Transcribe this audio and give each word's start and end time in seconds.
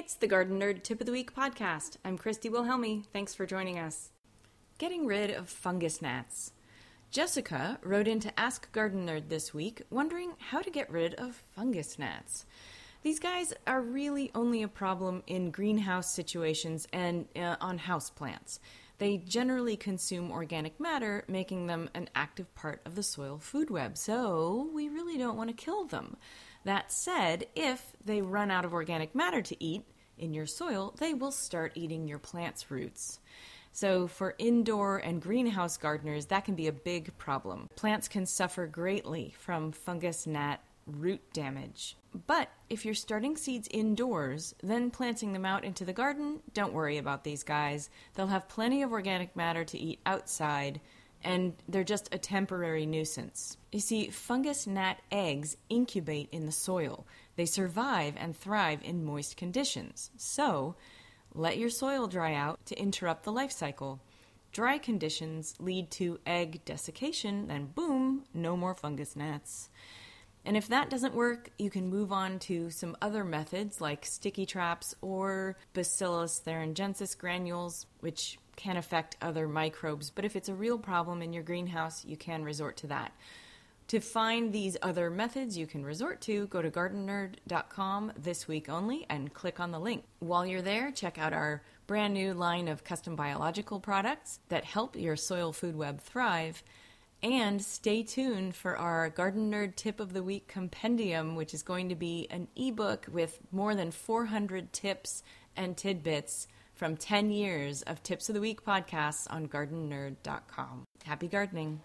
It's 0.00 0.14
the 0.14 0.26
Garden 0.26 0.58
Nerd 0.58 0.82
Tip 0.82 1.00
of 1.00 1.06
the 1.06 1.12
Week 1.12 1.34
podcast. 1.34 1.98
I'm 2.06 2.16
Christy 2.16 2.48
Wilhelmi. 2.48 3.04
Thanks 3.12 3.34
for 3.34 3.44
joining 3.44 3.78
us. 3.78 4.12
Getting 4.78 5.04
rid 5.04 5.30
of 5.30 5.50
fungus 5.50 6.00
gnats. 6.00 6.54
Jessica 7.10 7.78
wrote 7.82 8.08
in 8.08 8.18
to 8.20 8.40
Ask 8.40 8.72
Garden 8.72 9.06
Nerd 9.06 9.28
this 9.28 9.52
week, 9.52 9.82
wondering 9.90 10.32
how 10.38 10.62
to 10.62 10.70
get 10.70 10.90
rid 10.90 11.12
of 11.16 11.42
fungus 11.54 11.98
gnats. 11.98 12.46
These 13.02 13.18
guys 13.18 13.52
are 13.66 13.82
really 13.82 14.30
only 14.34 14.62
a 14.62 14.68
problem 14.68 15.22
in 15.26 15.50
greenhouse 15.50 16.14
situations 16.14 16.88
and 16.94 17.28
uh, 17.36 17.56
on 17.60 17.78
houseplants. 17.78 18.58
They 18.96 19.18
generally 19.18 19.76
consume 19.76 20.30
organic 20.30 20.80
matter, 20.80 21.24
making 21.28 21.66
them 21.66 21.90
an 21.94 22.08
active 22.14 22.54
part 22.54 22.80
of 22.86 22.94
the 22.94 23.02
soil 23.02 23.38
food 23.38 23.68
web, 23.68 23.98
so 23.98 24.70
we 24.72 24.88
really 24.88 25.18
don't 25.18 25.36
want 25.36 25.50
to 25.50 25.64
kill 25.64 25.84
them. 25.84 26.16
That 26.64 26.92
said, 26.92 27.46
if 27.54 27.92
they 28.04 28.22
run 28.22 28.50
out 28.50 28.64
of 28.64 28.74
organic 28.74 29.14
matter 29.14 29.42
to 29.42 29.64
eat 29.64 29.84
in 30.18 30.34
your 30.34 30.46
soil, 30.46 30.94
they 30.98 31.14
will 31.14 31.32
start 31.32 31.72
eating 31.74 32.06
your 32.06 32.18
plant's 32.18 32.70
roots. 32.70 33.20
So, 33.72 34.08
for 34.08 34.34
indoor 34.38 34.98
and 34.98 35.22
greenhouse 35.22 35.76
gardeners, 35.76 36.26
that 36.26 36.44
can 36.44 36.56
be 36.56 36.66
a 36.66 36.72
big 36.72 37.16
problem. 37.18 37.68
Plants 37.76 38.08
can 38.08 38.26
suffer 38.26 38.66
greatly 38.66 39.32
from 39.38 39.72
fungus 39.72 40.26
gnat 40.26 40.60
root 40.86 41.20
damage. 41.32 41.96
But 42.26 42.48
if 42.68 42.84
you're 42.84 42.94
starting 42.94 43.36
seeds 43.36 43.68
indoors, 43.70 44.54
then 44.62 44.90
planting 44.90 45.32
them 45.32 45.46
out 45.46 45.64
into 45.64 45.84
the 45.84 45.92
garden, 45.92 46.40
don't 46.52 46.72
worry 46.72 46.98
about 46.98 47.22
these 47.22 47.44
guys. 47.44 47.90
They'll 48.14 48.26
have 48.26 48.48
plenty 48.48 48.82
of 48.82 48.90
organic 48.90 49.36
matter 49.36 49.64
to 49.64 49.78
eat 49.78 50.00
outside, 50.04 50.80
and 51.22 51.54
they're 51.68 51.84
just 51.84 52.08
a 52.12 52.18
temporary 52.18 52.86
nuisance. 52.86 53.56
You 53.72 53.80
see, 53.80 54.10
fungus 54.10 54.66
gnat 54.66 55.00
eggs 55.10 55.56
incubate 55.68 56.28
in 56.32 56.46
the 56.46 56.52
soil. 56.52 57.06
They 57.36 57.46
survive 57.46 58.14
and 58.16 58.36
thrive 58.36 58.80
in 58.82 59.04
moist 59.04 59.36
conditions. 59.36 60.10
So, 60.16 60.76
let 61.34 61.58
your 61.58 61.70
soil 61.70 62.06
dry 62.06 62.34
out 62.34 62.64
to 62.66 62.78
interrupt 62.78 63.24
the 63.24 63.32
life 63.32 63.52
cycle. 63.52 64.00
Dry 64.52 64.78
conditions 64.78 65.54
lead 65.60 65.90
to 65.92 66.18
egg 66.26 66.64
desiccation, 66.64 67.46
then 67.46 67.66
boom, 67.66 68.24
no 68.34 68.56
more 68.56 68.74
fungus 68.74 69.14
gnats. 69.14 69.68
And 70.44 70.56
if 70.56 70.68
that 70.68 70.90
doesn't 70.90 71.14
work, 71.14 71.50
you 71.58 71.70
can 71.70 71.88
move 71.88 72.12
on 72.12 72.38
to 72.40 72.70
some 72.70 72.96
other 73.02 73.24
methods 73.24 73.80
like 73.80 74.06
sticky 74.06 74.46
traps 74.46 74.94
or 75.02 75.56
Bacillus 75.74 76.40
thuringiensis 76.44 77.16
granules, 77.16 77.86
which 78.00 78.38
can 78.56 78.76
affect 78.76 79.16
other 79.20 79.46
microbes. 79.46 80.10
But 80.10 80.24
if 80.24 80.36
it's 80.36 80.48
a 80.48 80.54
real 80.54 80.78
problem 80.78 81.22
in 81.22 81.32
your 81.32 81.42
greenhouse, 81.42 82.04
you 82.04 82.16
can 82.16 82.42
resort 82.42 82.78
to 82.78 82.86
that. 82.88 83.12
To 83.88 83.98
find 83.98 84.52
these 84.52 84.76
other 84.82 85.10
methods 85.10 85.58
you 85.58 85.66
can 85.66 85.84
resort 85.84 86.20
to, 86.22 86.46
go 86.46 86.62
to 86.62 86.70
gardennerd.com 86.70 88.12
this 88.16 88.46
week 88.46 88.68
only 88.68 89.04
and 89.10 89.34
click 89.34 89.58
on 89.58 89.72
the 89.72 89.80
link. 89.80 90.04
While 90.20 90.46
you're 90.46 90.62
there, 90.62 90.92
check 90.92 91.18
out 91.18 91.32
our 91.32 91.62
brand 91.88 92.14
new 92.14 92.32
line 92.32 92.68
of 92.68 92.84
custom 92.84 93.16
biological 93.16 93.80
products 93.80 94.38
that 94.48 94.64
help 94.64 94.94
your 94.94 95.16
soil 95.16 95.52
food 95.52 95.74
web 95.74 96.00
thrive. 96.00 96.62
And 97.22 97.62
stay 97.62 98.02
tuned 98.02 98.54
for 98.56 98.78
our 98.78 99.10
Garden 99.10 99.50
Nerd 99.50 99.76
Tip 99.76 100.00
of 100.00 100.14
the 100.14 100.22
Week 100.22 100.48
compendium, 100.48 101.36
which 101.36 101.52
is 101.52 101.62
going 101.62 101.90
to 101.90 101.94
be 101.94 102.26
an 102.30 102.48
ebook 102.56 103.06
with 103.12 103.38
more 103.52 103.74
than 103.74 103.90
400 103.90 104.72
tips 104.72 105.22
and 105.54 105.76
tidbits 105.76 106.48
from 106.72 106.96
10 106.96 107.30
years 107.30 107.82
of 107.82 108.02
Tips 108.02 108.30
of 108.30 108.34
the 108.34 108.40
Week 108.40 108.64
podcasts 108.64 109.26
on 109.28 109.48
gardennerd.com. 109.48 110.84
Happy 111.04 111.28
gardening. 111.28 111.78